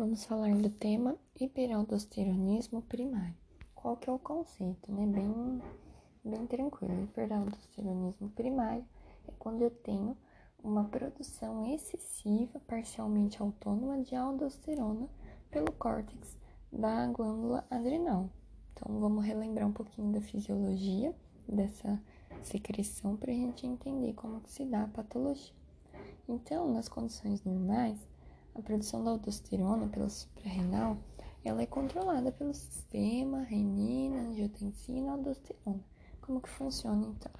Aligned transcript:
Vamos 0.00 0.24
falar 0.24 0.56
do 0.56 0.70
tema 0.70 1.14
hiperaldosteronismo 1.38 2.80
primário. 2.80 3.36
Qual 3.74 3.98
que 3.98 4.08
é 4.08 4.12
o 4.14 4.18
conceito, 4.18 4.90
né? 4.90 5.04
Bem, 5.06 5.62
bem 6.24 6.46
tranquilo. 6.46 7.02
Hiperaldosteronismo 7.02 8.30
primário 8.30 8.82
é 9.28 9.32
quando 9.38 9.60
eu 9.60 9.70
tenho 9.70 10.16
uma 10.64 10.84
produção 10.84 11.66
excessiva, 11.66 12.58
parcialmente 12.60 13.42
autônoma 13.42 14.02
de 14.02 14.16
aldosterona 14.16 15.06
pelo 15.50 15.70
córtex 15.72 16.34
da 16.72 17.06
glândula 17.08 17.66
adrenal. 17.68 18.30
Então, 18.72 18.98
vamos 19.00 19.22
relembrar 19.22 19.68
um 19.68 19.72
pouquinho 19.72 20.12
da 20.12 20.22
fisiologia 20.22 21.14
dessa 21.46 22.02
secreção 22.42 23.18
para 23.18 23.32
a 23.32 23.34
gente 23.34 23.66
entender 23.66 24.14
como 24.14 24.40
que 24.40 24.50
se 24.50 24.64
dá 24.64 24.84
a 24.84 24.88
patologia. 24.88 25.52
Então, 26.26 26.72
nas 26.72 26.88
condições 26.88 27.44
normais, 27.44 28.08
a 28.60 28.62
produção 28.62 29.02
da 29.02 29.10
aldosterona 29.10 29.88
pela 29.88 30.08
suprarrenal, 30.08 30.98
ela 31.44 31.62
é 31.62 31.66
controlada 31.66 32.30
pelo 32.30 32.54
sistema 32.54 33.42
renina, 33.42 34.20
angiotensina, 34.28 35.12
aldosterona. 35.12 35.84
Como 36.20 36.40
que 36.40 36.48
funciona 36.48 37.06
então? 37.06 37.32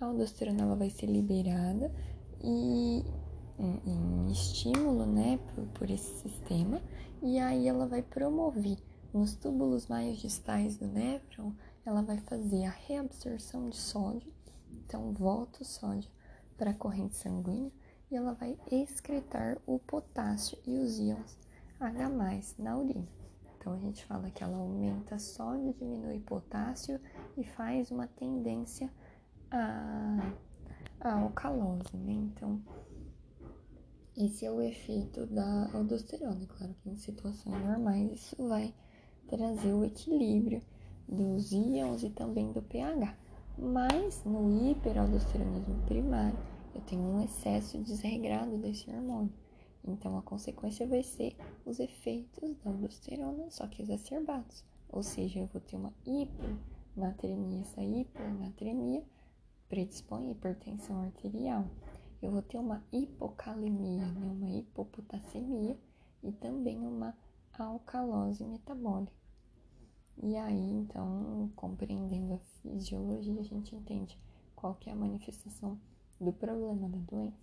A 0.00 0.06
aldosterona 0.06 0.62
ela 0.62 0.76
vai 0.76 0.88
ser 0.88 1.06
liberada 1.06 1.92
e 2.42 3.04
em, 3.58 3.80
em 3.84 4.32
estímulo, 4.32 5.04
né, 5.04 5.38
por, 5.54 5.66
por 5.66 5.90
esse 5.90 6.20
sistema, 6.20 6.80
e 7.22 7.38
aí 7.38 7.68
ela 7.68 7.86
vai 7.86 8.02
promover 8.02 8.78
nos 9.12 9.34
túbulos 9.34 9.88
mais 9.88 10.18
distais 10.18 10.78
do 10.78 10.86
néfron, 10.86 11.52
ela 11.84 12.00
vai 12.00 12.18
fazer 12.18 12.64
a 12.64 12.70
reabsorção 12.70 13.68
de 13.68 13.76
sódio, 13.76 14.32
então 14.72 15.12
volta 15.12 15.62
o 15.62 15.66
sódio 15.66 16.10
para 16.56 16.70
a 16.70 16.74
corrente 16.74 17.16
sanguínea 17.16 17.72
e 18.10 18.16
ela 18.16 18.34
vai 18.34 18.58
excretar 18.70 19.58
o 19.66 19.78
potássio 19.78 20.58
e 20.66 20.76
os 20.78 20.98
íons 20.98 21.38
H+, 21.78 22.08
na 22.58 22.76
urina. 22.76 23.08
Então 23.56 23.72
a 23.74 23.78
gente 23.78 24.04
fala 24.04 24.30
que 24.30 24.42
ela 24.42 24.56
aumenta 24.56 25.18
sódio, 25.18 25.74
diminui 25.74 26.18
potássio 26.20 27.00
e 27.36 27.44
faz 27.44 27.90
uma 27.90 28.06
tendência 28.06 28.90
a, 29.50 30.32
a 31.00 31.20
alcalose, 31.20 31.96
né? 31.96 32.12
Então 32.12 32.60
esse 34.16 34.44
é 34.44 34.50
o 34.50 34.60
efeito 34.60 35.26
da 35.26 35.70
aldosterona. 35.72 36.46
Claro 36.46 36.74
que 36.82 36.90
em 36.90 36.96
situações 36.96 37.64
normais 37.64 38.12
isso 38.12 38.48
vai 38.48 38.74
trazer 39.28 39.72
o 39.72 39.84
equilíbrio 39.84 40.62
dos 41.08 41.52
íons 41.52 42.02
e 42.02 42.10
também 42.10 42.52
do 42.52 42.62
pH. 42.62 43.14
Mas 43.58 44.24
no 44.24 44.70
hiperaldosteronismo 44.70 45.82
primário, 45.86 46.38
eu 46.74 46.80
tenho 46.82 47.02
um 47.02 47.20
excesso 47.20 47.78
desregrado 47.78 48.56
desse 48.58 48.90
hormônio. 48.90 49.32
Então 49.84 50.16
a 50.18 50.22
consequência 50.22 50.86
vai 50.86 51.02
ser 51.02 51.36
os 51.64 51.80
efeitos 51.80 52.54
da 52.58 52.70
aldosterona, 52.70 53.50
só 53.50 53.66
que 53.66 53.82
exacerbados. 53.82 54.64
Ou 54.88 55.02
seja, 55.02 55.40
eu 55.40 55.46
vou 55.46 55.60
ter 55.60 55.76
uma 55.76 55.92
hipernatremia. 56.04 57.60
Essa 57.60 57.82
hipernatremia 57.82 59.04
predispõe 59.68 60.28
a 60.28 60.32
hipertensão 60.32 61.00
arterial. 61.00 61.66
Eu 62.20 62.32
vou 62.32 62.42
ter 62.42 62.58
uma 62.58 62.84
hipocalemia, 62.92 64.04
né? 64.06 64.30
uma 64.32 64.50
hipopotassemia 64.50 65.78
e 66.22 66.32
também 66.32 66.78
uma 66.78 67.16
alcalose 67.58 68.44
metabólica. 68.44 69.12
E 70.22 70.36
aí, 70.36 70.70
então, 70.72 71.50
compreendendo 71.56 72.34
a 72.34 72.38
fisiologia, 72.38 73.40
a 73.40 73.44
gente 73.44 73.74
entende 73.74 74.18
qual 74.54 74.74
que 74.74 74.90
é 74.90 74.92
a 74.92 74.96
manifestação 74.96 75.80
do 76.20 76.32
problema 76.32 76.88
da 76.88 76.98
doença. 76.98 77.38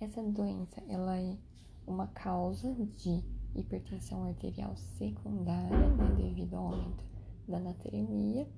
Essa 0.00 0.22
doença 0.22 0.82
ela 0.88 1.18
é 1.18 1.38
uma 1.86 2.08
causa 2.08 2.74
de 2.74 3.22
hipertensão 3.54 4.24
arterial 4.24 4.76
secundária, 4.76 5.88
né, 5.94 6.14
devido 6.16 6.54
ao 6.54 6.72
aumento 6.72 7.04
da 7.46 7.60
natremia, 7.60 8.48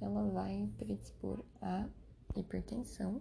ela 0.00 0.22
vai 0.30 0.70
predispor 0.78 1.44
a 1.60 1.88
hipertensão 2.36 3.20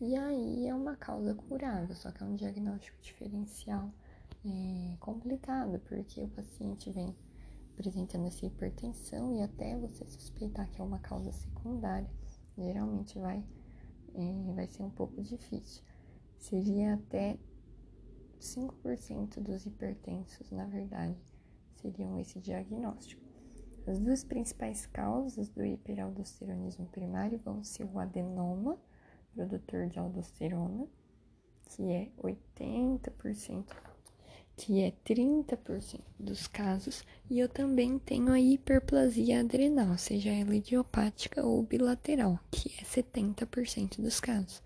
e 0.00 0.16
aí 0.16 0.66
é 0.66 0.74
uma 0.74 0.96
causa 0.96 1.34
curável, 1.34 1.94
só 1.94 2.10
que 2.10 2.22
é 2.22 2.26
um 2.26 2.34
diagnóstico 2.34 3.00
diferencial 3.00 3.90
é, 4.44 4.96
complicado, 4.98 5.78
porque 5.80 6.20
o 6.22 6.28
paciente 6.28 6.90
vem 6.90 7.14
apresentando 7.74 8.26
essa 8.26 8.44
hipertensão 8.44 9.34
e 9.36 9.42
até 9.42 9.78
você 9.78 10.04
suspeitar 10.04 10.68
que 10.70 10.80
é 10.80 10.84
uma 10.84 10.98
causa 10.98 11.32
secundária, 11.32 12.10
geralmente 12.58 13.18
vai 13.18 13.44
é, 14.14 14.52
vai 14.52 14.66
ser 14.66 14.82
um 14.82 14.90
pouco 14.90 15.22
difícil. 15.22 15.82
Seria 16.38 16.94
até 16.94 17.38
5% 18.40 19.40
dos 19.40 19.66
hipertensos, 19.66 20.50
na 20.50 20.66
verdade, 20.66 21.16
seriam 21.76 22.18
esse 22.18 22.40
diagnóstico. 22.40 23.22
As 23.86 23.98
duas 23.98 24.22
principais 24.22 24.86
causas 24.86 25.48
do 25.48 25.64
hiperaldosteronismo 25.64 26.86
primário 26.86 27.38
vão 27.38 27.64
ser 27.64 27.84
o 27.84 27.98
adenoma, 27.98 28.78
produtor 29.34 29.88
de 29.88 29.98
aldosterona, 29.98 30.86
que 31.68 31.90
é 31.90 32.10
80% 32.18 33.91
que 34.56 34.80
é 34.80 34.92
30% 35.04 36.00
dos 36.18 36.46
casos, 36.46 37.04
e 37.30 37.38
eu 37.38 37.48
também 37.48 37.98
tenho 37.98 38.30
a 38.30 38.40
hiperplasia 38.40 39.40
adrenal, 39.40 39.96
seja 39.98 40.30
ela 40.30 40.54
idiopática 40.54 41.44
ou 41.44 41.62
bilateral, 41.62 42.38
que 42.50 42.70
é 42.78 42.84
70% 42.84 44.00
dos 44.00 44.20
casos. 44.20 44.62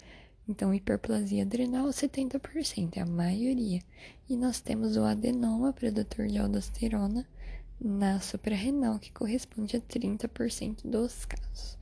Então, 0.49 0.73
hiperplasia 0.73 1.43
adrenal, 1.43 1.89
70%, 1.89 2.97
é 2.97 3.01
a 3.01 3.07
maioria. 3.07 3.81
E 4.29 4.37
nós 4.37 4.61
temos 4.61 4.97
o 4.97 5.03
adenoma, 5.03 5.73
produtor 5.73 6.29
de 6.29 6.39
aldosterona, 6.39 7.27
na 7.81 8.21
suprarrenal, 8.21 8.99
que 8.99 9.13
corresponde 9.13 9.77
a 9.77 9.81
30% 9.81 10.83
dos 10.85 11.25
casos. 11.25 11.77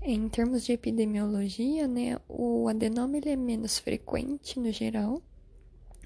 Em 0.00 0.28
termos 0.28 0.64
de 0.64 0.72
epidemiologia, 0.72 1.88
né, 1.88 2.18
o 2.28 2.68
adenoma 2.68 3.16
ele 3.16 3.30
é 3.30 3.36
menos 3.36 3.78
frequente 3.78 4.60
no 4.60 4.70
geral, 4.70 5.20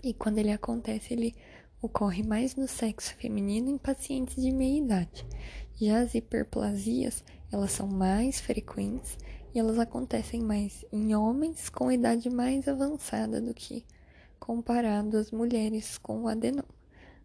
e 0.02 0.14
quando 0.14 0.38
ele 0.38 0.50
acontece, 0.50 1.12
ele 1.12 1.34
ocorre 1.82 2.22
mais 2.22 2.56
no 2.56 2.68
sexo 2.68 3.14
feminino 3.16 3.70
em 3.70 3.78
pacientes 3.78 4.42
de 4.42 4.50
meia 4.50 4.78
idade. 4.78 5.26
Já 5.80 6.00
as 6.00 6.14
hiperplasias, 6.14 7.24
elas 7.50 7.72
são 7.72 7.86
mais 7.86 8.40
frequentes 8.40 9.18
e 9.54 9.58
elas 9.58 9.78
acontecem 9.78 10.40
mais 10.40 10.84
em 10.92 11.14
homens 11.14 11.68
com 11.68 11.90
idade 11.90 12.28
mais 12.30 12.68
avançada 12.68 13.40
do 13.40 13.54
que 13.54 13.84
comparado 14.38 15.16
às 15.16 15.30
mulheres 15.30 15.98
com 15.98 16.22
o 16.22 16.28
adenoma. 16.28 16.80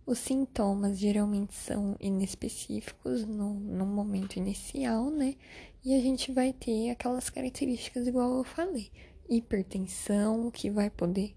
Os 0.06 0.20
sintomas 0.20 1.00
geralmente 1.00 1.56
são 1.56 1.96
inespecíficos 2.00 3.26
no, 3.26 3.56
no 3.56 3.86
momento 3.86 4.38
inicial, 4.38 5.10
né? 5.10 5.36
E 5.84 5.96
a 5.96 6.00
gente 6.00 6.32
vai 6.32 6.54
ter 6.54 6.92
aquelas 6.92 7.30
características 7.30 8.08
igual 8.08 8.38
eu 8.38 8.44
falei. 8.44 8.92
Hipertensão, 9.28 10.52
que 10.52 10.70
vai 10.70 10.92
poder 10.92 11.36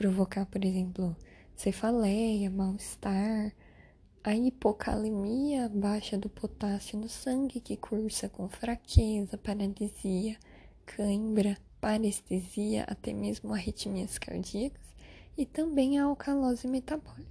provocar, 0.00 0.46
por 0.46 0.64
exemplo, 0.64 1.14
cefaleia, 1.54 2.48
mal-estar, 2.48 3.52
a 4.24 4.34
hipocalemia, 4.34 5.68
baixa 5.68 6.16
do 6.16 6.30
potássio 6.30 6.98
no 6.98 7.06
sangue, 7.06 7.60
que 7.60 7.76
cursa 7.76 8.26
com 8.26 8.48
fraqueza, 8.48 9.36
paralisia, 9.36 10.38
cãibra, 10.86 11.58
parestesia, 11.82 12.84
até 12.84 13.12
mesmo 13.12 13.52
arritmias 13.52 14.16
cardíacas, 14.16 14.80
e 15.36 15.44
também 15.44 15.98
a 15.98 16.04
alcalose 16.04 16.66
metabólica. 16.66 17.28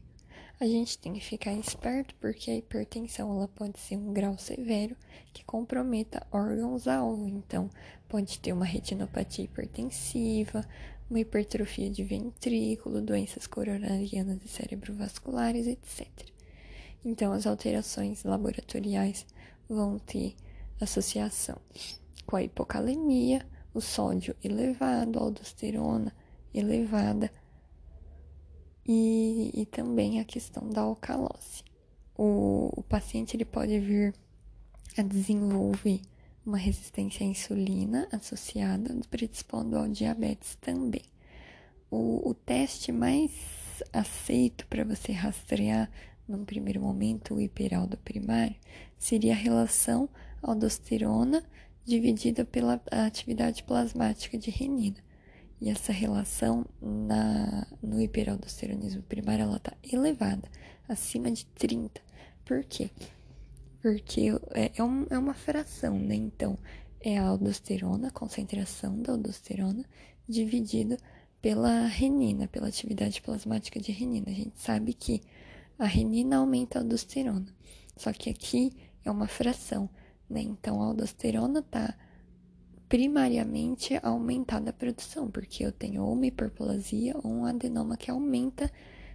A 0.59 0.67
gente 0.67 0.99
tem 0.99 1.13
que 1.13 1.21
ficar 1.21 1.53
esperto 1.53 2.13
porque 2.21 2.51
a 2.51 2.55
hipertensão 2.55 3.35
ela 3.35 3.47
pode 3.47 3.79
ser 3.79 3.97
um 3.97 4.13
grau 4.13 4.37
severo 4.37 4.95
que 5.33 5.43
comprometa 5.43 6.27
órgãos-alvo. 6.31 7.27
Então, 7.27 7.67
pode 8.07 8.39
ter 8.39 8.53
uma 8.53 8.65
retinopatia 8.65 9.45
hipertensiva, 9.45 10.67
uma 11.09 11.19
hipertrofia 11.19 11.89
de 11.89 12.03
ventrículo, 12.03 13.01
doenças 13.01 13.47
coronarianas 13.47 14.43
e 14.43 14.47
cerebrovasculares, 14.47 15.65
etc. 15.65 16.07
Então, 17.03 17.31
as 17.31 17.47
alterações 17.47 18.23
laboratoriais 18.23 19.25
vão 19.67 19.97
ter 19.97 20.35
associação 20.79 21.57
com 22.25 22.35
a 22.35 22.43
hipocalemia, 22.43 23.45
o 23.73 23.81
sódio 23.81 24.35
elevado, 24.43 25.17
a 25.17 25.21
aldosterona 25.23 26.13
elevada 26.53 27.31
e, 28.85 29.51
e 29.53 29.65
também 29.65 30.19
a 30.19 30.25
questão 30.25 30.69
da 30.69 30.81
alcalose. 30.81 31.63
O, 32.17 32.69
o 32.75 32.83
paciente 32.83 33.35
ele 33.35 33.45
pode 33.45 33.79
vir 33.79 34.13
a 34.97 35.01
desenvolver 35.01 36.01
uma 36.49 36.57
resistência 36.57 37.23
à 37.23 37.29
insulina 37.29 38.07
associada, 38.11 38.95
predispondo 39.09 39.77
ao 39.77 39.87
diabetes 39.87 40.57
também. 40.59 41.03
O, 41.91 42.27
o 42.27 42.33
teste 42.33 42.91
mais 42.91 43.31
aceito 43.93 44.65
para 44.67 44.83
você 44.83 45.11
rastrear, 45.11 45.89
num 46.27 46.43
primeiro 46.43 46.81
momento, 46.81 47.35
o 47.35 47.41
hiperaldo 47.41 47.97
primário, 47.97 48.55
seria 48.97 49.33
a 49.33 49.37
relação 49.37 50.09
aldosterona 50.41 51.43
dividida 51.85 52.43
pela 52.43 52.81
atividade 52.91 53.63
plasmática 53.63 54.37
de 54.37 54.49
renina. 54.49 54.97
E 55.61 55.69
essa 55.69 55.91
relação 55.91 56.65
na, 56.81 57.67
no 57.81 58.01
hiperaldosteronismo 58.01 59.03
primário 59.03 59.43
ela 59.43 59.57
está 59.57 59.73
elevada, 59.91 60.49
acima 60.87 61.29
de 61.31 61.45
30. 61.45 62.01
Por 62.43 62.63
quê? 62.63 62.89
Porque 63.81 64.29
é, 64.51 64.71
é, 64.75 64.83
um, 64.83 65.05
é 65.09 65.17
uma 65.17 65.33
fração, 65.33 65.97
né? 65.97 66.15
Então, 66.15 66.57
é 67.01 67.17
a 67.17 67.27
aldosterona, 67.27 68.09
a 68.09 68.11
concentração 68.11 69.01
da 69.01 69.13
aldosterona, 69.13 69.85
dividido 70.27 70.97
pela 71.41 71.85
renina, 71.85 72.47
pela 72.47 72.67
atividade 72.67 73.21
plasmática 73.21 73.79
de 73.79 73.91
renina. 73.91 74.27
A 74.29 74.33
gente 74.33 74.59
sabe 74.59 74.93
que 74.93 75.21
a 75.77 75.85
renina 75.85 76.37
aumenta 76.37 76.77
a 76.77 76.81
aldosterona, 76.81 77.47
só 77.95 78.11
que 78.11 78.29
aqui 78.29 78.73
é 79.05 79.09
uma 79.09 79.27
fração, 79.27 79.89
né? 80.29 80.41
Então, 80.41 80.81
a 80.81 80.87
aldosterona 80.87 81.59
está 81.59 81.95
primariamente 82.89 83.97
aumentada 84.01 84.71
a 84.71 84.73
produção, 84.73 85.29
porque 85.29 85.63
eu 85.63 85.71
tenho 85.71 86.05
uma 86.11 86.25
hiperplasia 86.25 87.15
ou 87.23 87.31
um 87.31 87.45
adenoma 87.45 87.95
que 87.95 88.11
aumenta 88.11 88.69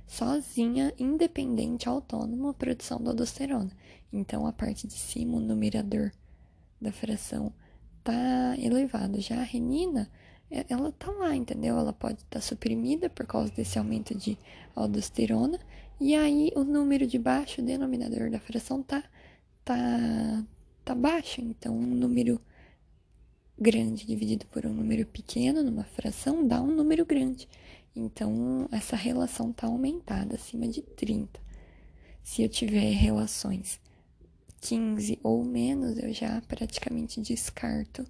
sozinha, 0.06 0.92
independente, 0.98 1.88
autônoma, 1.88 2.50
a 2.50 2.54
produção 2.54 3.02
da 3.02 3.10
aldosterona. 3.10 3.70
Então, 4.12 4.46
a 4.46 4.52
parte 4.52 4.86
de 4.86 4.94
cima, 4.94 5.36
o 5.36 5.40
numerador 5.40 6.12
da 6.80 6.92
fração 6.92 7.52
tá 8.02 8.54
elevado. 8.58 9.20
Já 9.20 9.40
a 9.40 9.44
renina, 9.44 10.10
ela 10.68 10.92
tá 10.92 11.10
lá, 11.10 11.34
entendeu? 11.34 11.78
Ela 11.78 11.92
pode 11.92 12.18
estar 12.18 12.28
tá 12.28 12.40
suprimida 12.40 13.08
por 13.08 13.26
causa 13.26 13.50
desse 13.52 13.78
aumento 13.78 14.14
de 14.14 14.38
aldosterona, 14.76 15.58
e 16.00 16.14
aí 16.14 16.52
o 16.54 16.64
número 16.64 17.06
de 17.06 17.18
baixo, 17.18 17.60
o 17.60 17.64
denominador 17.64 18.30
da 18.30 18.38
fração 18.38 18.82
tá 18.82 19.02
tá 19.64 20.44
tá 20.84 20.94
baixo, 20.94 21.40
então 21.40 21.74
um 21.74 21.94
número 21.94 22.40
grande 23.58 24.06
dividido 24.06 24.44
por 24.46 24.66
um 24.66 24.72
número 24.72 25.06
pequeno 25.06 25.62
numa 25.62 25.84
fração 25.84 26.46
dá 26.46 26.60
um 26.60 26.74
número 26.74 27.06
grande. 27.06 27.48
Então, 27.96 28.68
essa 28.72 28.96
relação 28.96 29.50
está 29.50 29.68
aumentada 29.68 30.34
acima 30.34 30.66
de 30.66 30.82
30. 30.82 31.40
Se 32.24 32.42
eu 32.42 32.48
tiver 32.48 32.90
relações 32.90 33.80
15 34.60 35.20
ou 35.22 35.44
menos, 35.44 35.98
eu 35.98 36.12
já 36.12 36.40
praticamente 36.42 37.20
descarto 37.20 38.04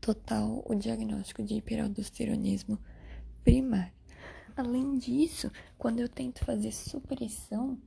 total 0.00 0.62
o 0.66 0.74
diagnóstico 0.74 1.42
de 1.42 1.54
hiperaldosteronismo 1.54 2.78
primário. 3.42 3.92
Além 4.56 4.98
disso, 4.98 5.50
quando 5.78 6.00
eu 6.00 6.08
tento 6.08 6.44
fazer 6.44 6.72
supressão 6.72 7.78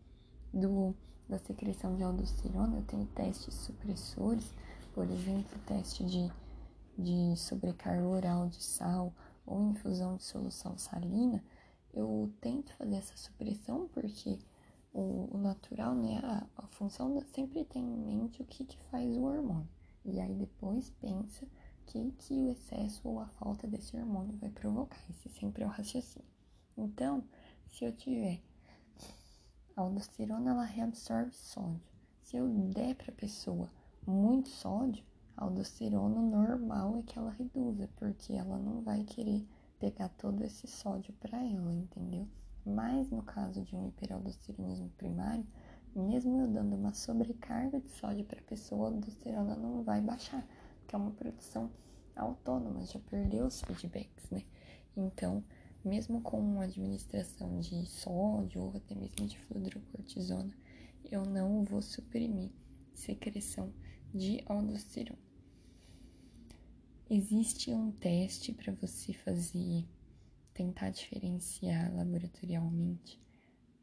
do, 0.53 0.95
da 1.29 1.37
secreção 1.37 1.95
de 1.95 2.03
aldosterona, 2.03 2.77
eu 2.77 2.83
tenho 2.83 3.05
testes 3.07 3.53
supressores, 3.53 4.51
por 4.93 5.09
exemplo, 5.09 5.59
teste 5.65 6.03
de, 6.03 6.31
de 6.97 7.37
sobrecarga 7.37 8.05
oral 8.05 8.49
de 8.49 8.61
sal 8.61 9.13
ou 9.45 9.61
infusão 9.69 10.15
de 10.15 10.23
solução 10.23 10.77
salina, 10.77 11.43
eu 11.93 12.31
tento 12.41 12.73
fazer 12.73 12.95
essa 12.95 13.15
supressão 13.15 13.87
porque 13.93 14.39
o, 14.93 15.29
o 15.31 15.37
natural, 15.37 15.95
né, 15.95 16.19
a, 16.23 16.45
a, 16.57 16.67
função 16.67 17.19
sempre 17.33 17.63
tem 17.65 17.83
em 17.83 17.97
mente 17.97 18.41
o 18.41 18.45
que, 18.45 18.63
que 18.63 18.77
faz 18.91 19.17
o 19.17 19.23
hormônio. 19.23 19.67
E 20.05 20.19
aí 20.19 20.35
depois 20.35 20.89
pensa 21.01 21.47
que, 21.85 22.11
que 22.19 22.33
o 22.33 22.49
excesso 22.49 23.01
ou 23.07 23.19
a 23.19 23.27
falta 23.27 23.67
desse 23.67 23.95
hormônio 23.95 24.37
vai 24.37 24.49
provocar. 24.49 24.97
Esse 25.09 25.29
sempre 25.29 25.63
é 25.63 25.65
o 25.65 25.69
raciocínio. 25.69 26.27
Então, 26.77 27.23
se 27.67 27.85
eu 27.85 27.91
tiver 27.91 28.41
a 29.75 29.81
aldosterona, 29.81 30.51
ela 30.51 30.63
reabsorve 30.63 31.33
sódio. 31.33 31.81
Se 32.21 32.37
eu 32.37 32.47
der 32.47 32.95
para 32.95 33.11
a 33.11 33.15
pessoa 33.15 33.69
muito 34.05 34.49
sódio, 34.49 35.03
aldosterona 35.43 36.21
normal 36.21 36.97
é 36.97 37.03
que 37.03 37.17
ela 37.17 37.31
reduza, 37.31 37.89
porque 37.95 38.33
ela 38.33 38.57
não 38.57 38.81
vai 38.81 39.03
querer 39.03 39.45
pegar 39.79 40.09
todo 40.09 40.43
esse 40.43 40.67
sódio 40.67 41.13
para 41.13 41.37
ela, 41.37 41.73
entendeu? 41.73 42.27
Mas 42.65 43.09
no 43.11 43.21
caso 43.21 43.61
de 43.63 43.75
um 43.75 43.87
hiperaldosteronismo 43.89 44.89
primário, 44.97 45.45
mesmo 45.95 46.39
eu 46.39 46.47
dando 46.47 46.75
uma 46.75 46.93
sobrecarga 46.93 47.79
de 47.79 47.89
sódio 47.91 48.25
para 48.25 48.39
a 48.39 48.43
pessoa, 48.43 48.87
a 48.87 48.91
aldosterona 48.91 49.55
não 49.55 49.83
vai 49.83 50.01
baixar, 50.01 50.47
porque 50.79 50.95
é 50.95 50.97
uma 50.97 51.11
produção 51.11 51.69
autônoma, 52.15 52.85
já 52.85 52.99
perdeu 52.99 53.45
os 53.45 53.61
feedbacks, 53.61 54.29
né? 54.31 54.43
Então, 54.95 55.43
mesmo 55.83 56.21
com 56.21 56.39
uma 56.39 56.63
administração 56.63 57.59
de 57.59 57.85
sódio 57.85 58.61
ou 58.61 58.73
até 58.75 58.95
mesmo 58.95 59.27
de 59.27 59.37
fluorocortisona, 59.39 60.53
eu 61.11 61.25
não 61.25 61.63
vou 61.63 61.81
suprimir 61.81 62.51
secreção 62.93 63.73
de 64.13 64.41
aldosterona. 64.45 65.22
Existe 67.15 67.71
um 67.71 67.91
teste 67.91 68.51
para 68.51 68.73
você 68.73 69.13
fazer, 69.13 69.85
tentar 70.51 70.89
diferenciar 70.89 71.95
laboratorialmente 71.95 73.21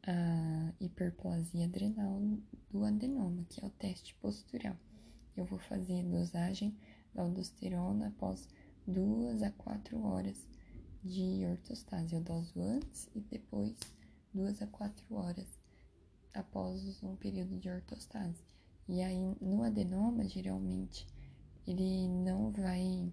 a 0.05 0.73
hiperplasia 0.81 1.63
adrenal 1.63 2.21
do 2.69 2.83
adenoma, 2.83 3.45
que 3.47 3.63
é 3.63 3.65
o 3.65 3.69
teste 3.69 4.13
postural. 4.15 4.75
Eu 5.33 5.45
vou 5.45 5.59
fazer 5.59 6.03
dosagem 6.03 6.77
da 7.15 7.21
aldosterona 7.21 8.09
após 8.09 8.49
duas 8.85 9.41
a 9.41 9.51
quatro 9.51 10.03
horas 10.03 10.45
de 11.01 11.45
ortostase. 11.45 12.13
Eu 12.13 12.19
doso 12.19 12.61
antes 12.61 13.09
e 13.15 13.21
depois 13.21 13.77
duas 14.33 14.61
a 14.61 14.67
quatro 14.67 15.05
horas 15.15 15.47
após 16.33 17.01
um 17.01 17.15
período 17.15 17.57
de 17.57 17.69
ortostase. 17.69 18.43
E 18.89 19.01
aí, 19.01 19.17
no 19.39 19.63
adenoma, 19.63 20.27
geralmente, 20.27 21.07
ele 21.65 22.09
não 22.09 22.51
vai. 22.51 23.09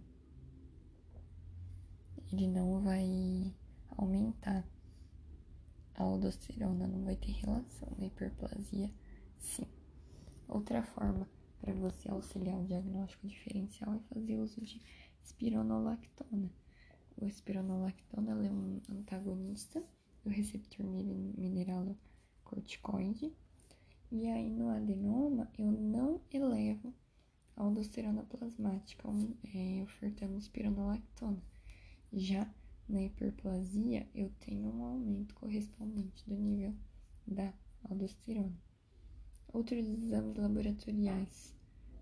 Ele 2.32 2.46
não 2.46 2.80
vai 2.82 3.54
aumentar 3.96 4.66
a 5.94 6.02
aldosterona, 6.02 6.86
não 6.86 7.04
vai 7.04 7.16
ter 7.16 7.32
relação. 7.32 7.88
Na 7.98 8.06
hiperplasia, 8.06 8.92
sim. 9.38 9.66
Outra 10.46 10.82
forma 10.82 11.26
para 11.60 11.72
você 11.74 12.10
auxiliar 12.10 12.58
o 12.58 12.66
diagnóstico 12.66 13.26
diferencial 13.26 13.94
é 13.94 14.00
fazer 14.14 14.38
uso 14.38 14.60
de 14.60 14.80
espironolactona. 15.22 16.50
O 17.16 17.26
espironolactona 17.26 18.30
é 18.30 18.50
um 18.50 18.80
antagonista 18.90 19.82
do 20.22 20.30
receptor 20.30 20.86
mineralocorticoide 20.86 23.32
e 24.10 24.26
aí 24.28 24.50
no 24.50 24.70
adenoma 24.70 25.50
eu 25.58 25.70
não 25.70 26.20
elevo 26.32 26.94
a 27.56 27.62
aldosterona 27.62 28.22
plasmática, 28.22 29.06
é, 29.54 29.82
ofertando 29.82 30.38
espironolactona. 30.38 31.42
Já 32.12 32.52
na 32.88 33.02
hiperplasia 33.02 34.08
eu 34.14 34.30
tenho 34.40 34.68
um 34.68 34.82
aumento 34.82 35.34
correspondente 35.34 36.24
do 36.26 36.34
nível 36.34 36.74
da 37.26 37.52
aldosterona. 37.84 38.56
Outros 39.52 39.86
exames 39.86 40.36
laboratoriais 40.36 41.54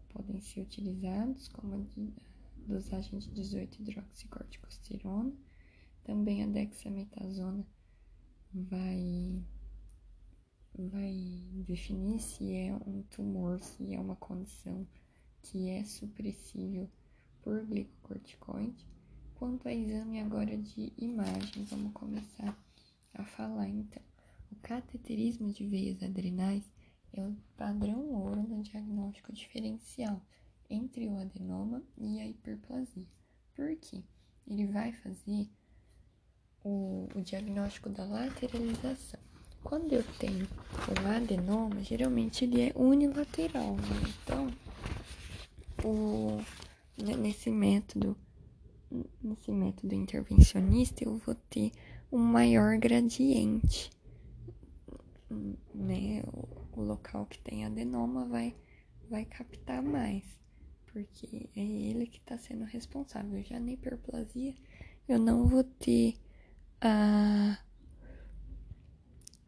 podem 0.09 0.41
ser 0.41 0.63
utilizados, 0.63 1.49
como 1.49 1.75
a 1.75 2.69
dosagem 2.69 3.19
de 3.19 3.31
18 3.31 3.83
hidroxicorticosterona, 3.83 5.33
também 6.05 6.43
a 6.43 6.47
dexametasona 6.47 7.67
vai 8.53 9.43
vai 10.79 11.43
definir 11.67 12.21
se 12.21 12.55
é 12.55 12.75
um 12.87 13.03
tumor, 13.11 13.61
se 13.61 13.95
é 13.95 14.01
uma 14.01 14.17
condição 14.17 14.87
que 15.43 15.71
é 15.71 15.83
supressível 15.85 16.89
por 17.43 17.65
glicocorticoide. 17.65 18.87
Quanto 19.39 19.69
ao 19.69 19.75
exame 19.75 20.19
agora 20.19 20.57
de 20.57 20.95
imagem, 20.97 21.65
vamos 21.65 21.93
começar 21.93 22.57
a 23.13 23.23
falar 23.23 23.69
então. 23.69 24.03
O 24.51 24.57
cateterismo 24.57 25.53
de 25.53 25.67
veias 25.67 26.03
adrenais 26.03 26.65
é 27.13 27.21
o 27.21 27.37
padrão 27.55 28.01
ouro 28.15 28.43
no 28.43 28.63
diagnóstico 28.63 29.35
diferencial 29.35 30.23
entre 30.71 31.07
o 31.07 31.19
adenoma 31.19 31.83
e 31.99 32.19
a 32.19 32.27
hiperplasia. 32.27 33.05
Por 33.55 33.77
quê? 33.77 34.03
Ele 34.47 34.67
vai 34.69 34.93
fazer 34.95 35.51
o, 36.65 37.07
o 37.15 37.21
diagnóstico 37.21 37.91
da 37.91 38.07
lateralização. 38.07 39.21
Quando 39.63 39.93
eu 39.93 40.03
tenho 40.19 40.49
um 41.05 41.09
adenoma, 41.15 41.83
geralmente 41.83 42.45
ele 42.45 42.63
é 42.63 42.73
unilateral, 42.75 43.77
né? 43.77 44.15
Então, 44.23 44.51
o, 45.85 46.41
nesse 47.19 47.51
método, 47.51 48.17
nesse 49.23 49.51
método 49.51 49.95
intervencionista, 49.95 51.05
eu 51.05 51.17
vou 51.19 51.35
ter 51.35 51.73
um 52.11 52.19
maior 52.19 52.79
gradiente, 52.79 53.91
né? 55.75 56.23
O, 56.33 56.81
o 56.81 56.83
local 56.83 57.27
que 57.27 57.39
tem 57.39 57.65
adenoma 57.65 58.27
vai, 58.27 58.55
vai 59.11 59.25
captar 59.25 59.83
mais, 59.83 60.25
porque 60.87 61.49
é 61.57 61.61
ele 61.61 62.07
que 62.07 62.19
está 62.19 62.39
sendo 62.39 62.65
responsável. 62.65 63.43
Já 63.43 63.59
na 63.59 63.73
hiperplasia, 63.73 64.55
eu 65.09 65.19
não 65.19 65.47
vou 65.47 65.65
ter 65.65 66.15
a 66.81 67.59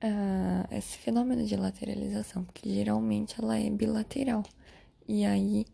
uh, 0.03 0.75
esse 0.75 0.99
fenômeno 0.99 1.45
de 1.45 1.57
lateralização, 1.57 2.45
porque 2.45 2.69
geralmente 2.69 3.41
ela 3.41 3.59
é 3.59 3.71
bilateral. 3.71 4.43
E 5.07 5.25
aí 5.25 5.67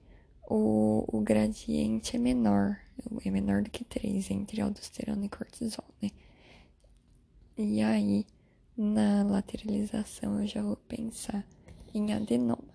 o, 0.48 1.04
o 1.08 1.20
gradiente 1.20 2.16
é 2.16 2.18
menor, 2.18 2.78
é 3.24 3.30
menor 3.30 3.62
do 3.62 3.70
que 3.70 3.84
3 3.84 4.30
entre 4.30 4.60
aldosterona 4.60 5.24
e 5.24 5.28
cortisol, 5.28 5.84
né? 6.02 6.10
E 7.56 7.82
aí 7.82 8.26
na 8.76 9.22
lateralização 9.22 10.40
eu 10.40 10.46
já 10.46 10.62
vou 10.62 10.76
pensar 10.76 11.46
em 11.94 12.12
adenoma. 12.12 12.74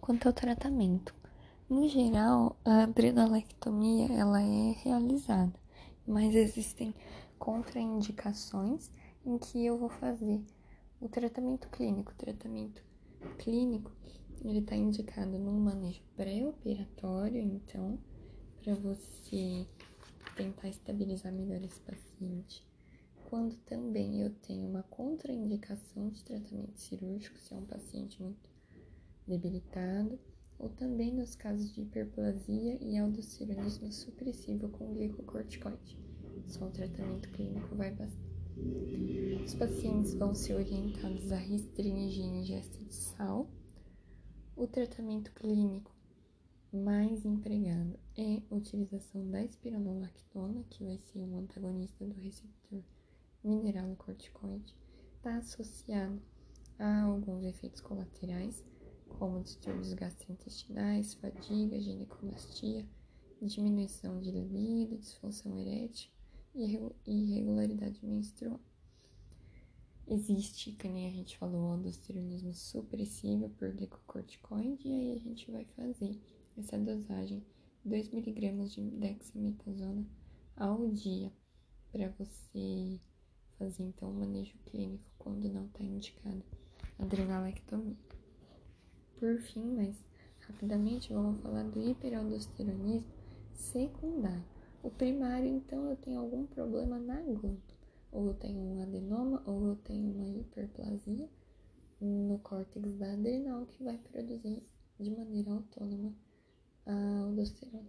Quanto 0.00 0.26
ao 0.26 0.32
tratamento, 0.32 1.14
no 1.68 1.88
geral, 1.88 2.56
a 2.64 2.84
adrenalectomia 2.84 4.12
ela 4.12 4.42
é 4.42 4.72
realizada, 4.82 5.52
mas 6.06 6.34
existem 6.34 6.94
contraindicações 7.38 8.90
em 9.24 9.38
que 9.38 9.64
eu 9.64 9.78
vou 9.78 9.88
fazer 9.88 10.40
o 11.00 11.08
tratamento 11.08 11.68
clínico. 11.68 12.12
O 12.12 12.16
tratamento 12.16 12.84
clínico 13.38 13.90
ele 14.44 14.58
está 14.58 14.76
indicado 14.76 15.38
no 15.38 15.52
manejo 15.52 16.02
pré-operatório, 16.16 17.40
então, 17.40 17.98
para 18.62 18.74
você 18.74 19.66
tentar 20.36 20.68
estabilizar 20.68 21.32
melhor 21.32 21.62
esse 21.62 21.80
paciente. 21.80 22.66
Quando 23.28 23.56
também 23.64 24.20
eu 24.20 24.30
tenho 24.30 24.68
uma 24.68 24.82
contraindicação 24.82 26.10
de 26.10 26.22
tratamento 26.22 26.78
cirúrgico, 26.78 27.38
se 27.38 27.54
é 27.54 27.56
um 27.56 27.64
paciente 27.64 28.22
muito 28.22 28.50
debilitado, 29.26 30.18
ou 30.58 30.68
também 30.68 31.12
nos 31.12 31.34
casos 31.34 31.72
de 31.74 31.82
hiperplasia 31.82 32.78
e 32.80 32.96
aldosteronismo 32.96 33.90
supressivo 33.90 34.68
com 34.68 34.92
glicocorticoide. 34.92 35.98
Só 36.46 36.66
o 36.66 36.70
tratamento 36.70 37.28
clínico 37.30 37.74
vai 37.74 37.90
bastar. 37.90 38.32
Os 39.44 39.54
pacientes 39.54 40.14
vão 40.14 40.34
ser 40.34 40.54
orientados 40.54 41.32
a 41.32 41.36
restringir 41.36 42.24
ingesta 42.24 42.84
de 42.84 42.94
sal. 42.94 43.50
O 44.62 44.66
tratamento 44.68 45.32
clínico 45.32 45.90
mais 46.72 47.24
empregado 47.24 47.98
é 48.16 48.40
a 48.48 48.54
utilização 48.54 49.28
da 49.28 49.42
espironolactona, 49.42 50.62
que 50.70 50.84
vai 50.84 50.96
ser 50.98 51.18
um 51.18 51.36
antagonista 51.36 52.06
do 52.06 52.14
receptor 52.14 52.80
mineralocorticoide. 53.42 54.72
Está 55.16 55.38
associado 55.38 56.22
a 56.78 57.02
alguns 57.02 57.44
efeitos 57.44 57.80
colaterais, 57.80 58.64
como 59.18 59.42
distúrbios 59.42 59.94
gastrointestinais, 59.94 61.14
fadiga, 61.14 61.80
ginecomastia, 61.80 62.86
diminuição 63.42 64.20
de 64.20 64.30
libido, 64.30 64.96
disfunção 64.96 65.58
erétil 65.58 66.08
e 66.54 67.02
irregularidade 67.08 67.98
menstrual. 68.06 68.60
Existe, 70.08 70.72
que 70.72 70.88
nem 70.88 71.08
a 71.08 71.12
gente 71.12 71.38
falou, 71.38 71.72
aldosteronismo 71.72 72.52
supressivo 72.52 73.48
por 73.50 73.72
glicocorticoide, 73.72 74.88
e 74.88 74.92
aí 74.92 75.12
a 75.16 75.18
gente 75.18 75.50
vai 75.50 75.64
fazer 75.76 76.18
essa 76.58 76.78
dosagem 76.78 77.44
2mg 77.86 78.68
de 78.68 78.82
dexametasona 78.98 80.06
ao 80.56 80.88
dia 80.88 81.32
para 81.90 82.08
você 82.18 83.00
fazer 83.58 83.84
então 83.84 84.10
o 84.10 84.14
manejo 84.14 84.56
clínico 84.66 85.04
quando 85.18 85.48
não 85.48 85.66
está 85.66 85.82
indicado 85.82 86.42
adrenalectomia. 86.98 87.96
Por 89.18 89.38
fim, 89.38 89.64
mas 89.76 90.02
rapidamente 90.40 91.12
vamos 91.12 91.40
falar 91.42 91.64
do 91.64 91.80
hiperaldosteronismo 91.80 93.04
secundário. 93.52 94.44
O 94.82 94.90
primário, 94.90 95.46
então, 95.46 95.88
eu 95.90 95.96
tenho 95.96 96.20
algum 96.20 96.44
problema 96.46 96.98
na 96.98 97.20
glândula. 97.20 97.71
Ou 98.12 98.26
eu 98.26 98.34
tenho 98.34 98.60
um 98.60 98.82
adenoma, 98.82 99.42
ou 99.46 99.68
eu 99.68 99.76
tenho 99.76 100.12
uma 100.12 100.28
hiperplasia 100.28 101.28
no 101.98 102.38
córtex 102.40 102.94
da 102.98 103.14
adrenal 103.14 103.64
que 103.64 103.82
vai 103.82 103.96
produzir 103.96 104.62
de 105.00 105.10
maneira 105.10 105.50
autônoma 105.50 106.14
a 106.84 107.20
aldosterona. 107.20 107.88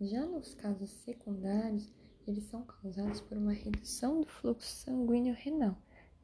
Já 0.00 0.26
nos 0.26 0.54
casos 0.54 0.90
secundários, 0.90 1.90
eles 2.26 2.44
são 2.44 2.62
causados 2.62 3.22
por 3.22 3.38
uma 3.38 3.52
redução 3.52 4.20
do 4.20 4.26
fluxo 4.26 4.70
sanguíneo 4.84 5.34
renal. 5.34 5.76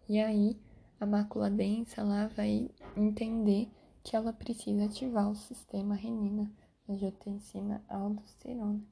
E 0.06 0.20
aí, 0.20 0.60
a 1.00 1.06
mácula 1.06 1.50
densa 1.50 2.02
lá 2.02 2.26
vai 2.26 2.70
entender 2.94 3.70
que 4.02 4.14
ela 4.14 4.34
precisa 4.34 4.84
ativar 4.84 5.30
o 5.30 5.34
sistema 5.34 5.94
renina, 5.94 6.52
angiotensina, 6.86 7.82
aldosterona, 7.88 8.84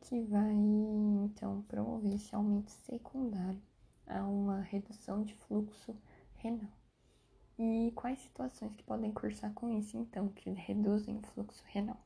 que 0.00 0.22
vai 0.22 0.54
então 0.54 1.62
promover 1.62 2.14
esse 2.14 2.32
aumento 2.34 2.70
secundário 2.70 3.60
a 4.10 4.26
uma 4.26 4.60
redução 4.60 5.22
de 5.22 5.34
fluxo 5.34 5.96
renal. 6.34 6.70
E 7.58 7.92
quais 7.94 8.18
situações 8.20 8.74
que 8.74 8.82
podem 8.82 9.12
cursar 9.12 9.52
com 9.52 9.70
isso, 9.70 9.96
então, 9.96 10.28
que 10.28 10.50
reduzem 10.50 11.18
o 11.18 11.26
fluxo 11.28 11.62
renal? 11.66 12.00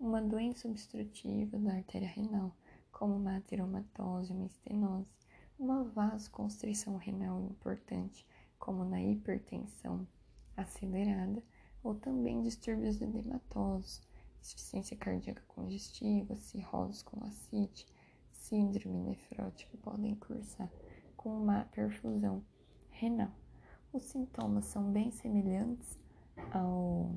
Uma 0.00 0.20
doença 0.20 0.66
obstrutiva 0.66 1.58
da 1.58 1.74
artéria 1.74 2.08
renal, 2.08 2.54
como 2.90 3.14
uma 3.14 3.36
ateromatose, 3.36 4.32
uma 4.32 4.46
estenose, 4.46 5.14
uma 5.58 5.84
vasoconstrição 5.84 6.96
renal 6.96 7.40
importante, 7.42 8.26
como 8.58 8.84
na 8.84 9.02
hipertensão 9.02 10.06
acelerada, 10.56 11.42
ou 11.82 11.94
também 11.94 12.40
distúrbios 12.40 13.00
edematosos, 13.00 14.00
insuficiência 14.40 14.96
cardíaca 14.96 15.42
congestiva, 15.48 16.34
cirrose 16.34 17.04
com 17.04 17.22
acite, 17.24 17.86
síndrome 18.30 18.98
nefrótica 19.00 19.76
podem 19.78 20.14
cursar 20.14 20.70
com 21.24 21.30
uma 21.30 21.64
perfusão 21.72 22.44
renal. 22.90 23.32
Os 23.94 24.02
sintomas 24.02 24.66
são 24.66 24.92
bem 24.92 25.10
semelhantes 25.10 25.98
ao, 26.52 27.10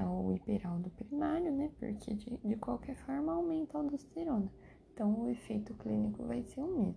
ao 0.00 0.32
hiperaldo 0.32 0.88
primário, 0.88 1.52
né? 1.52 1.70
Porque 1.78 2.14
de, 2.14 2.38
de 2.38 2.56
qualquer 2.56 2.96
forma 2.96 3.34
aumenta 3.34 3.76
a 3.76 3.82
aldosterona. 3.82 4.50
Então 4.90 5.20
o 5.20 5.28
efeito 5.28 5.74
clínico 5.74 6.24
vai 6.24 6.42
ser 6.42 6.62
o 6.62 6.66
mesmo. 6.66 6.96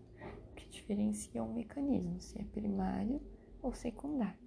O 0.51 0.55
que 0.55 0.69
diferencia 0.69 1.43
o 1.43 1.53
mecanismo, 1.53 2.21
se 2.21 2.39
é 2.39 2.45
primário 2.45 3.19
ou 3.61 3.73
secundário. 3.73 4.39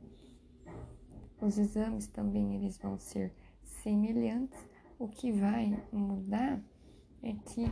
Os 1.38 1.58
exames 1.58 2.06
também 2.06 2.54
eles 2.54 2.78
vão 2.78 2.98
ser 2.98 3.34
semelhantes. 3.62 4.58
O 4.98 5.06
que 5.06 5.32
vai 5.32 5.82
mudar 5.92 6.62
é 7.22 7.34
que 7.34 7.70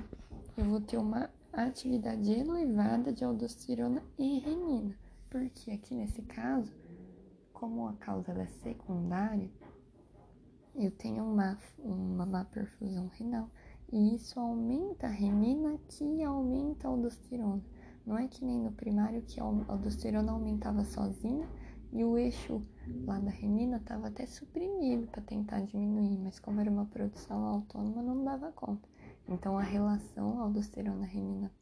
eu 0.56 0.64
vou 0.64 0.80
ter 0.82 0.98
uma 0.98 1.30
atividade 1.52 2.30
elevada 2.30 3.12
de 3.12 3.24
aldosterona 3.24 4.02
e 4.18 4.38
renina, 4.38 4.94
porque 5.30 5.70
aqui 5.70 5.94
nesse 5.94 6.22
caso, 6.22 6.72
como 7.52 7.88
a 7.88 7.94
causa 7.94 8.32
é 8.32 8.46
secundária, 8.46 9.50
eu 10.74 10.90
tenho 10.92 11.24
uma, 11.24 11.58
uma 11.78 12.24
má 12.24 12.44
perfusão 12.44 13.08
renal 13.08 13.50
e 13.92 14.14
isso 14.14 14.38
aumenta 14.38 15.06
a 15.06 15.10
renina 15.10 15.78
que 15.88 16.22
aumenta 16.22 16.86
a 16.86 16.90
aldosterona. 16.90 17.62
Não 18.06 18.16
é 18.16 18.28
que 18.28 18.44
nem 18.44 18.58
no 18.58 18.72
primário 18.72 19.22
que 19.22 19.40
a 19.40 19.44
aldosterona 19.44 20.32
aumentava 20.32 20.84
sozinha 20.84 21.48
e 21.92 22.04
o 22.04 22.16
eixo 22.16 22.62
lá 23.04 23.18
da 23.18 23.30
renina 23.30 23.78
estava 23.78 24.08
até 24.08 24.26
suprimido 24.26 25.06
para 25.08 25.22
tentar 25.22 25.60
diminuir, 25.60 26.18
mas 26.18 26.38
como 26.38 26.60
era 26.60 26.70
uma 26.70 26.86
produção 26.86 27.44
autônoma, 27.44 28.02
não 28.02 28.24
dava 28.24 28.52
conta. 28.52 28.88
Então 29.28 29.58
a 29.58 29.62
relação 29.62 30.40
aldosterona-renina, 30.40 31.52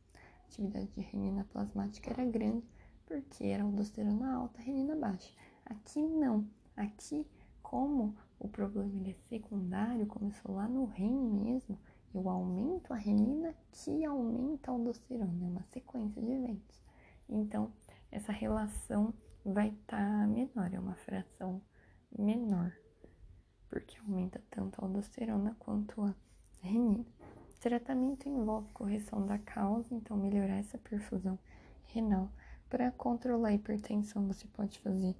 atividade 0.44 0.88
de 0.94 1.00
renina 1.00 1.44
plasmática 1.50 2.11
era 2.11 2.25
grande, 2.25 2.64
porque 3.04 3.44
era 3.44 3.64
aldosterona 3.64 4.35
alta, 4.35 4.62
renina 4.62 4.94
baixa. 4.94 5.32
Aqui 5.64 6.00
não. 6.00 6.49
Aqui, 6.76 7.26
como 7.62 8.16
o 8.38 8.49
problema 8.49 9.08
é 9.08 9.14
secundário, 9.28 10.06
começou 10.06 10.54
lá 10.54 10.68
no 10.68 10.85
rim 10.85 11.18
mesmo, 11.18 11.76
eu 12.14 12.28
aumento 12.28 12.92
a 12.92 12.96
renina 12.96 13.52
que 13.73 14.04
aumenta 14.04 14.70
a 14.70 14.75
aldosterona, 14.75 15.44
é 15.44 15.49
uma 15.49 15.62
sequência 15.64 16.23
de 16.23 16.30
eventos. 16.30 16.82
Então, 17.28 17.73
essa 18.12 18.30
relação 18.30 19.12
vai 19.44 19.68
estar 19.68 20.20
tá 20.20 20.26
menor, 20.26 20.73
é 20.73 20.78
uma 20.78 20.94
fração 20.94 21.61
menor, 22.16 22.73
porque 23.68 23.99
aumenta 23.99 24.40
tanto 24.50 24.80
a 24.80 24.85
aldosterona 24.85 25.56
quanto 25.58 26.00
a 26.02 26.14
renina. 26.61 27.15
Tratamento 27.66 28.28
envolve 28.28 28.68
correção 28.73 29.26
da 29.26 29.38
causa, 29.38 29.92
então 29.92 30.16
melhorar 30.16 30.54
essa 30.54 30.78
perfusão 30.78 31.37
renal. 31.87 32.30
Para 32.70 32.92
controlar 32.92 33.49
a 33.49 33.54
hipertensão, 33.54 34.25
você 34.28 34.46
pode 34.46 34.78
fazer 34.78 35.16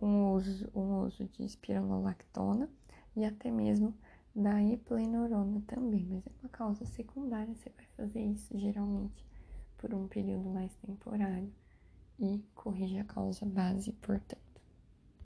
um 0.00 0.32
uso, 0.32 0.70
um 0.74 1.00
uso 1.00 1.26
de 1.26 1.44
espironolactona 1.44 2.66
e 3.14 3.26
até 3.26 3.50
mesmo 3.50 3.94
da 4.34 4.62
eplenorona 4.62 5.62
também, 5.66 6.06
mas 6.08 6.26
é 6.26 6.30
uma 6.40 6.48
causa 6.48 6.86
secundária, 6.86 7.54
você 7.54 7.68
vai 7.76 7.84
fazer 7.94 8.22
isso 8.22 8.56
geralmente 8.56 9.22
por 9.76 9.92
um 9.92 10.08
período 10.08 10.48
mais 10.48 10.74
temporário 10.76 11.52
e 12.18 12.42
corrige 12.54 13.00
a 13.00 13.04
causa 13.04 13.44
base 13.44 13.90
importante. 13.90 14.41